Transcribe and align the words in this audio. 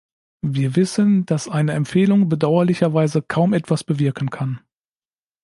Wir 0.43 0.75
wissen, 0.75 1.27
dass 1.27 1.47
eine 1.47 1.73
Empfehlung 1.73 2.27
bedauerlicherweise 2.27 3.21
kaum 3.21 3.53
etwas 3.53 3.83
bewirken 3.83 4.31
kann. 4.31 4.59